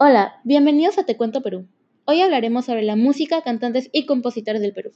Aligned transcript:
Hola, 0.00 0.38
bienvenidos 0.44 0.96
a 0.96 1.02
Te 1.02 1.16
Cuento 1.16 1.42
Perú. 1.42 1.66
Hoy 2.04 2.20
hablaremos 2.20 2.66
sobre 2.66 2.84
la 2.84 2.94
música, 2.94 3.42
cantantes 3.42 3.90
y 3.92 4.06
compositores 4.06 4.62
del 4.62 4.72
Perú. 4.72 4.92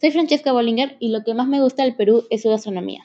Soy 0.00 0.12
Francesca 0.12 0.52
Bollinger 0.52 0.96
y 1.00 1.08
lo 1.08 1.24
que 1.24 1.34
más 1.34 1.48
me 1.48 1.60
gusta 1.60 1.82
del 1.82 1.96
Perú 1.96 2.22
es 2.30 2.42
su 2.42 2.50
gastronomía, 2.50 3.02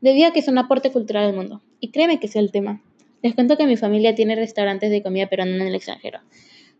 debido 0.00 0.28
a 0.28 0.32
que 0.32 0.38
es 0.38 0.46
un 0.46 0.58
aporte 0.58 0.92
cultural 0.92 1.24
al 1.24 1.34
mundo. 1.34 1.60
Y 1.80 1.90
créeme 1.90 2.20
que 2.20 2.28
sea 2.28 2.40
el 2.40 2.52
tema. 2.52 2.84
Les 3.20 3.34
cuento 3.34 3.56
que 3.56 3.66
mi 3.66 3.76
familia 3.76 4.14
tiene 4.14 4.36
restaurantes 4.36 4.92
de 4.92 5.02
comida 5.02 5.26
peruana 5.26 5.56
en 5.56 5.62
el 5.62 5.74
extranjero. 5.74 6.20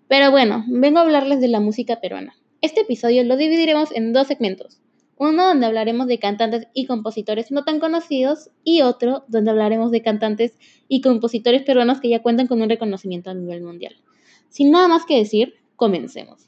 Pero 0.07 0.31
bueno, 0.31 0.65
vengo 0.69 1.01
a 1.01 1.03
hablarles 1.03 1.41
de 1.41 1.49
la 1.49 1.59
música 1.59 2.01
peruana. 2.01 2.37
Este 2.61 2.83
episodio 2.83 3.25
lo 3.25 3.37
dividiremos 3.37 3.91
en 3.91 4.13
dos 4.13 4.29
segmentos. 4.29 4.79
Uno 5.17 5.49
donde 5.49 5.67
hablaremos 5.67 6.07
de 6.07 6.21
cantantes 6.21 6.69
y 6.75 6.87
compositores 6.87 7.51
no 7.51 7.65
tan 7.65 7.81
conocidos 7.81 8.51
y 8.63 8.83
otro 8.83 9.25
donde 9.27 9.51
hablaremos 9.51 9.91
de 9.91 10.03
cantantes 10.03 10.57
y 10.87 11.01
compositores 11.01 11.63
peruanos 11.63 12.01
que 12.01 12.09
ya 12.09 12.23
cuentan 12.23 12.47
con 12.47 12.63
un 12.63 12.69
reconocimiento 12.69 13.29
a 13.29 13.35
nivel 13.35 13.63
mundial. 13.63 13.97
Sin 14.53 14.71
nada 14.71 14.87
más 14.87 15.07
que 15.07 15.17
decir, 15.17 15.55
comencemos. 15.77 16.47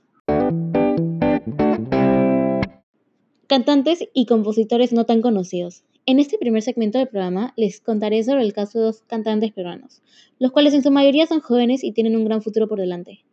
Cantantes 3.46 4.06
y 4.12 4.26
compositores 4.26 4.92
no 4.92 5.06
tan 5.06 5.22
conocidos. 5.22 5.84
En 6.04 6.18
este 6.18 6.36
primer 6.36 6.60
segmento 6.60 6.98
del 6.98 7.08
programa 7.08 7.54
les 7.56 7.80
contaré 7.80 8.22
sobre 8.22 8.42
el 8.42 8.52
caso 8.52 8.78
de 8.78 8.84
dos 8.84 9.00
cantantes 9.06 9.52
peruanos, 9.52 10.02
los 10.38 10.52
cuales 10.52 10.74
en 10.74 10.82
su 10.82 10.90
mayoría 10.90 11.26
son 11.26 11.40
jóvenes 11.40 11.82
y 11.82 11.92
tienen 11.92 12.14
un 12.14 12.26
gran 12.26 12.42
futuro 12.42 12.68
por 12.68 12.78
delante. 12.78 13.24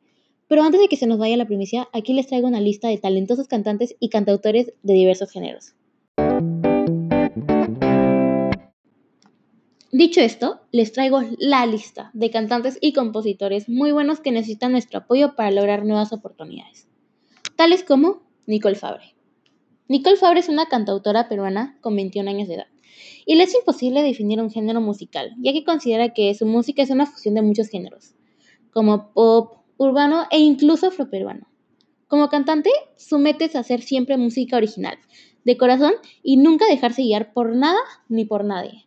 Pero 0.48 0.64
antes 0.64 0.80
de 0.80 0.88
que 0.88 0.96
se 0.96 1.06
nos 1.06 1.20
vaya 1.20 1.36
la 1.36 1.48
primicia, 1.48 1.90
aquí 1.92 2.14
les 2.14 2.28
traigo 2.28 2.48
una 2.48 2.62
lista 2.62 2.88
de 2.88 2.98
talentosos 2.98 3.50
cantantes 3.50 3.98
y 4.00 4.08
cantautores 4.08 4.72
de 4.84 4.94
diversos 4.94 5.32
géneros. 5.32 5.74
Dicho 9.94 10.22
esto, 10.22 10.62
les 10.72 10.94
traigo 10.94 11.20
la 11.38 11.66
lista 11.66 12.12
de 12.14 12.32
cantantes 12.32 12.78
y 12.80 12.94
compositores 12.94 13.68
muy 13.68 13.92
buenos 13.92 14.22
que 14.22 14.32
necesitan 14.32 14.72
nuestro 14.72 15.00
apoyo 15.00 15.36
para 15.36 15.52
lograr 15.52 15.84
nuevas 15.86 16.14
oportunidades, 16.14 16.88
tales 17.58 17.84
como 17.84 18.22
Nicole 18.46 18.76
Fabre. 18.76 19.16
Nicole 19.90 20.16
Fabre 20.16 20.40
es 20.40 20.48
una 20.48 20.68
cantautora 20.68 21.28
peruana 21.28 21.78
con 21.82 21.98
21 21.98 22.30
años 22.30 22.48
de 22.48 22.54
edad, 22.54 22.68
y 23.26 23.36
le 23.36 23.44
es 23.44 23.54
imposible 23.54 24.02
definir 24.02 24.40
un 24.40 24.50
género 24.50 24.80
musical, 24.80 25.36
ya 25.40 25.52
que 25.52 25.66
considera 25.66 26.14
que 26.14 26.34
su 26.36 26.46
música 26.46 26.82
es 26.82 26.90
una 26.90 27.06
fusión 27.06 27.36
de 27.36 27.42
muchos 27.42 27.68
géneros, 27.68 28.16
como 28.72 29.12
pop, 29.12 29.58
urbano 29.76 30.24
e 30.32 30.40
incluso 30.40 30.88
afroperuano. 30.88 31.50
Como 32.08 32.30
cantante, 32.30 32.70
su 32.96 33.20
meta 33.20 33.44
es 33.44 33.58
hacer 33.58 33.82
siempre 33.82 34.16
música 34.16 34.56
original, 34.56 34.98
de 35.44 35.58
corazón 35.58 35.92
y 36.24 36.38
nunca 36.38 36.66
dejarse 36.66 37.02
guiar 37.02 37.34
por 37.34 37.54
nada 37.58 37.80
ni 38.08 38.24
por 38.24 38.46
nadie. 38.46 38.86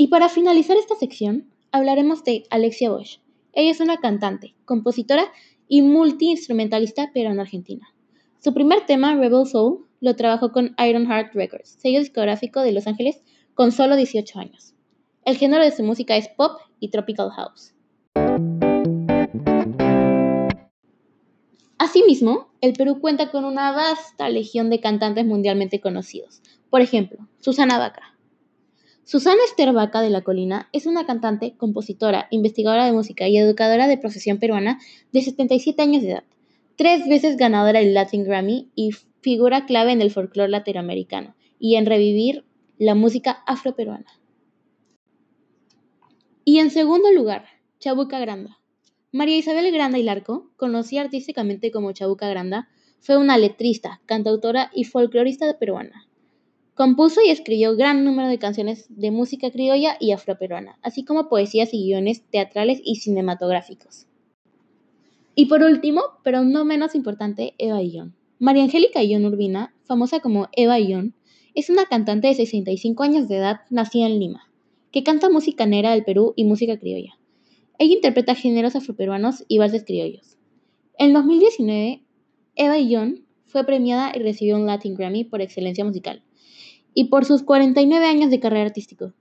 Y 0.00 0.06
para 0.06 0.28
finalizar 0.28 0.76
esta 0.76 0.94
sección, 0.94 1.50
hablaremos 1.72 2.22
de 2.22 2.44
Alexia 2.50 2.88
Bosch. 2.88 3.18
Ella 3.52 3.72
es 3.72 3.80
una 3.80 3.96
cantante, 3.96 4.54
compositora 4.64 5.24
y 5.66 5.82
multiinstrumentalista 5.82 7.10
peruano-argentina. 7.12 7.92
Su 8.38 8.54
primer 8.54 8.86
tema, 8.86 9.16
Rebel 9.16 9.44
Soul, 9.44 9.88
lo 10.00 10.14
trabajó 10.14 10.52
con 10.52 10.76
Ironheart 10.78 11.34
Records, 11.34 11.70
sello 11.80 11.98
discográfico 11.98 12.60
de 12.60 12.70
Los 12.70 12.86
Ángeles, 12.86 13.22
con 13.54 13.72
solo 13.72 13.96
18 13.96 14.38
años. 14.38 14.72
El 15.24 15.36
género 15.36 15.64
de 15.64 15.72
su 15.72 15.82
música 15.82 16.16
es 16.16 16.28
pop 16.28 16.60
y 16.78 16.90
tropical 16.90 17.30
house. 17.30 17.74
Asimismo, 21.76 22.52
el 22.60 22.74
Perú 22.74 23.00
cuenta 23.00 23.32
con 23.32 23.44
una 23.44 23.72
vasta 23.72 24.28
legión 24.28 24.70
de 24.70 24.78
cantantes 24.78 25.26
mundialmente 25.26 25.80
conocidos. 25.80 26.40
Por 26.70 26.82
ejemplo, 26.82 27.26
Susana 27.40 27.78
Vaca. 27.78 28.17
Susana 29.10 29.40
Esther 29.46 29.72
Vaca 29.72 30.02
de 30.02 30.10
la 30.10 30.20
Colina 30.20 30.68
es 30.74 30.84
una 30.84 31.06
cantante, 31.06 31.56
compositora, 31.56 32.28
investigadora 32.30 32.84
de 32.84 32.92
música 32.92 33.26
y 33.26 33.38
educadora 33.38 33.88
de 33.88 33.96
procesión 33.96 34.36
peruana 34.36 34.78
de 35.12 35.22
77 35.22 35.80
años 35.80 36.02
de 36.02 36.10
edad, 36.10 36.24
tres 36.76 37.08
veces 37.08 37.38
ganadora 37.38 37.78
del 37.78 37.94
Latin 37.94 38.24
Grammy 38.24 38.68
y 38.74 38.90
figura 39.22 39.64
clave 39.64 39.92
en 39.92 40.02
el 40.02 40.10
folclore 40.10 40.50
latinoamericano 40.50 41.34
y 41.58 41.76
en 41.76 41.86
revivir 41.86 42.44
la 42.76 42.94
música 42.94 43.42
afroperuana. 43.46 44.20
Y 46.44 46.58
en 46.58 46.70
segundo 46.70 47.10
lugar, 47.10 47.46
Chabuca 47.80 48.18
Granda. 48.18 48.58
María 49.10 49.38
Isabel 49.38 49.72
Granda 49.72 49.98
y 49.98 50.02
Larco, 50.02 50.50
conocida 50.58 51.00
artísticamente 51.00 51.70
como 51.70 51.92
Chabuca 51.92 52.28
Granda, 52.28 52.68
fue 53.00 53.16
una 53.16 53.38
letrista, 53.38 54.02
cantautora 54.04 54.70
y 54.74 54.84
folclorista 54.84 55.58
peruana. 55.58 56.07
Compuso 56.78 57.20
y 57.26 57.30
escribió 57.30 57.74
gran 57.74 58.04
número 58.04 58.28
de 58.28 58.38
canciones 58.38 58.86
de 58.88 59.10
música 59.10 59.50
criolla 59.50 59.96
y 59.98 60.12
afroperuana, 60.12 60.78
así 60.80 61.04
como 61.04 61.28
poesías 61.28 61.74
y 61.74 61.82
guiones 61.82 62.22
teatrales 62.30 62.80
y 62.84 63.00
cinematográficos. 63.00 64.06
Y 65.34 65.46
por 65.46 65.64
último, 65.64 66.02
pero 66.22 66.44
no 66.44 66.64
menos 66.64 66.94
importante, 66.94 67.54
Eva 67.58 67.82
Ion. 67.82 68.14
María 68.38 68.62
Angélica 68.62 69.02
Ion 69.02 69.24
Urbina, 69.24 69.74
famosa 69.82 70.20
como 70.20 70.50
Eva 70.52 70.78
Ion, 70.78 71.14
es 71.52 71.68
una 71.68 71.86
cantante 71.86 72.28
de 72.28 72.34
65 72.34 73.02
años 73.02 73.26
de 73.26 73.38
edad 73.38 73.62
nacida 73.70 74.06
en 74.06 74.20
Lima, 74.20 74.48
que 74.92 75.02
canta 75.02 75.28
música 75.28 75.66
nera 75.66 75.90
del 75.90 76.04
Perú 76.04 76.32
y 76.36 76.44
música 76.44 76.78
criolla. 76.78 77.18
Ella 77.80 77.94
interpreta 77.94 78.36
géneros 78.36 78.76
afroperuanos 78.76 79.44
y 79.48 79.58
valses 79.58 79.82
criollos. 79.82 80.36
En 80.96 81.12
2019, 81.12 82.04
Eva 82.54 82.78
Young 82.78 83.22
fue 83.46 83.64
premiada 83.64 84.12
y 84.14 84.20
recibió 84.20 84.54
un 84.54 84.66
Latin 84.66 84.94
Grammy 84.94 85.24
por 85.24 85.42
excelencia 85.42 85.84
musical 85.84 86.22
y 86.98 87.04
por 87.04 87.24
sus 87.24 87.44
49 87.44 88.06
años 88.06 88.28
de 88.28 88.40
carrera 88.40 88.64
artística, 88.64 89.14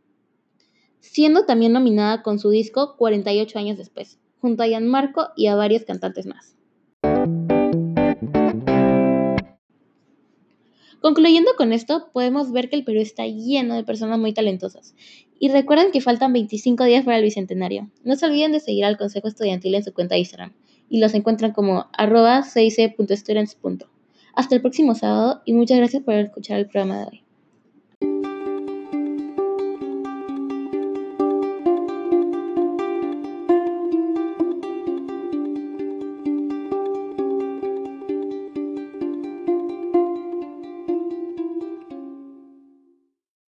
siendo 0.99 1.45
también 1.45 1.73
nominada 1.73 2.23
con 2.23 2.39
su 2.39 2.49
disco 2.49 2.95
48 2.97 3.59
años 3.59 3.77
después, 3.77 4.17
junto 4.41 4.63
a 4.63 4.79
Marco 4.79 5.27
y 5.35 5.45
a 5.45 5.53
varios 5.53 5.85
cantantes 5.85 6.25
más. 6.25 6.55
Concluyendo 11.01 11.51
con 11.55 11.71
esto, 11.71 12.09
podemos 12.13 12.51
ver 12.51 12.71
que 12.71 12.77
el 12.77 12.83
Perú 12.83 12.99
está 12.99 13.27
lleno 13.27 13.75
de 13.75 13.83
personas 13.83 14.17
muy 14.17 14.33
talentosas. 14.33 14.95
Y 15.39 15.49
recuerden 15.49 15.91
que 15.91 16.01
faltan 16.01 16.33
25 16.33 16.83
días 16.83 17.05
para 17.05 17.17
el 17.17 17.23
Bicentenario. 17.23 17.91
No 18.03 18.15
se 18.15 18.25
olviden 18.25 18.53
de 18.53 18.59
seguir 18.59 18.85
al 18.85 18.97
Consejo 18.97 19.27
Estudiantil 19.27 19.75
en 19.75 19.83
su 19.83 19.93
cuenta 19.93 20.15
de 20.15 20.21
Instagram. 20.21 20.53
Y 20.89 20.99
los 20.99 21.13
encuentran 21.13 21.51
como 21.51 21.85
arroba 21.93 22.39
Hasta 22.39 22.59
el 24.55 24.61
próximo 24.61 24.95
sábado 24.95 25.43
y 25.45 25.53
muchas 25.53 25.77
gracias 25.77 26.01
por 26.01 26.15
escuchar 26.15 26.57
el 26.57 26.65
programa 26.65 27.01
de 27.01 27.05
hoy. 27.05 27.26